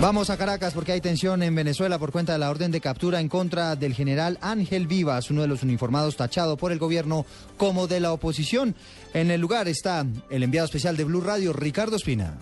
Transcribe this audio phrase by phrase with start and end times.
[0.00, 3.20] Vamos a Caracas porque hay tensión en Venezuela por cuenta de la orden de captura
[3.20, 7.26] en contra del general Ángel Vivas, uno de los uniformados tachado por el gobierno
[7.58, 8.74] como de la oposición.
[9.12, 12.38] En el lugar está el enviado especial de Blue Radio, Ricardo Espina.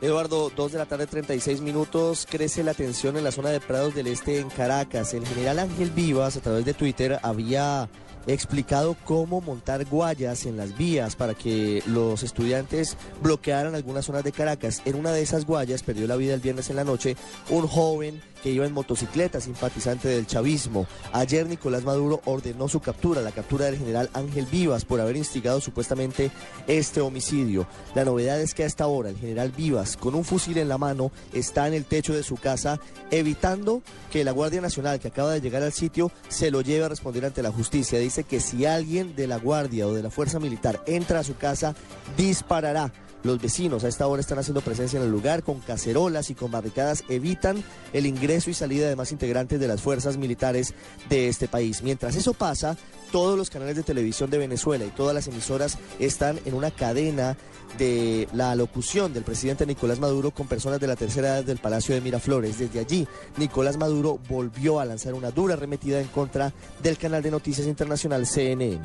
[0.00, 2.26] Eduardo, 2 de la tarde, 36 minutos.
[2.28, 5.14] Crece la tensión en la zona de Prados del Este en Caracas.
[5.14, 7.88] El general Ángel Vivas, a través de Twitter, había
[8.26, 14.32] explicado cómo montar guayas en las vías para que los estudiantes bloquearan algunas zonas de
[14.32, 14.82] Caracas.
[14.84, 17.16] En una de esas guayas perdió la vida el viernes en la noche
[17.50, 20.86] un joven que iba en motocicleta, simpatizante del chavismo.
[21.14, 25.62] Ayer Nicolás Maduro ordenó su captura, la captura del general Ángel Vivas por haber instigado
[25.62, 26.30] supuestamente
[26.66, 27.66] este homicidio.
[27.94, 30.76] La novedad es que a esta hora el general Vivas, con un fusil en la
[30.76, 32.78] mano, está en el techo de su casa
[33.10, 33.80] evitando
[34.12, 37.24] que la Guardia Nacional que acaba de llegar al sitio se lo lleve a responder
[37.24, 37.98] ante la justicia.
[37.98, 41.36] Dice que si alguien de la Guardia o de la Fuerza Militar entra a su
[41.36, 41.74] casa,
[42.16, 42.92] disparará.
[43.24, 46.50] Los vecinos a esta hora están haciendo presencia en el lugar con cacerolas y con
[46.50, 50.74] barricadas, evitan el ingreso y salida de más integrantes de las fuerzas militares
[51.08, 51.82] de este país.
[51.82, 52.76] Mientras eso pasa,
[53.10, 57.38] todos los canales de televisión de Venezuela y todas las emisoras están en una cadena
[57.78, 61.94] de la alocución del presidente Nicolás Maduro con personas de la tercera edad del Palacio
[61.94, 62.58] de Miraflores.
[62.58, 67.30] Desde allí, Nicolás Maduro volvió a lanzar una dura arremetida en contra del canal de
[67.30, 68.82] noticias internacional CNN.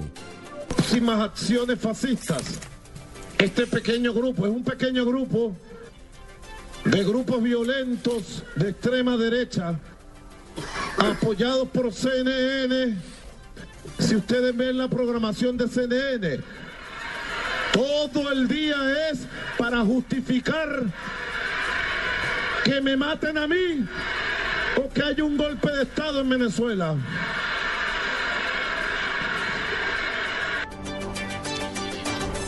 [0.70, 2.44] Próximas acciones fascistas
[3.40, 5.56] este pequeño grupo es un pequeño grupo
[6.84, 9.80] de grupos violentos de extrema derecha,
[10.98, 12.98] apoyados por CNN.
[13.98, 16.42] Si ustedes ven la programación de CNN,
[17.72, 19.26] todo el día es
[19.58, 20.84] para justificar
[22.66, 23.86] que me maten a mí
[24.78, 26.96] o que haya un golpe de Estado en Venezuela.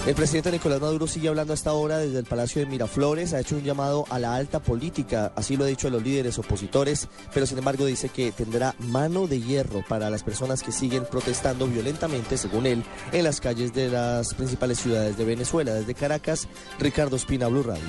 [0.07, 3.55] El presidente Nicolás Maduro sigue hablando hasta ahora desde el Palacio de Miraflores, ha hecho
[3.55, 7.45] un llamado a la alta política, así lo ha dicho a los líderes opositores, pero
[7.45, 12.35] sin embargo dice que tendrá mano de hierro para las personas que siguen protestando violentamente,
[12.37, 15.71] según él, en las calles de las principales ciudades de Venezuela.
[15.71, 16.47] Desde Caracas,
[16.79, 17.83] Ricardo Espina, Blue Radio.